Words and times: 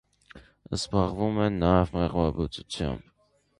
Զբաղվում 0.77 1.37
են 1.45 1.61
նաև 1.65 1.93
մեղվաբուծությամբ։ 1.99 3.09